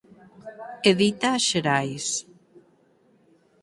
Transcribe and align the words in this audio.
Edita 0.91 1.31
Xerais. 1.47 2.07